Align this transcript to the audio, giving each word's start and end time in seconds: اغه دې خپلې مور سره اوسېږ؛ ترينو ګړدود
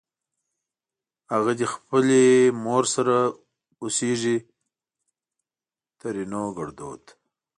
اغه 1.37 1.51
دې 1.59 1.67
خپلې 1.75 2.23
مور 2.63 2.83
سره 2.95 3.15
اوسېږ؛ 3.83 4.23
ترينو 6.01 6.43
ګړدود 6.57 7.03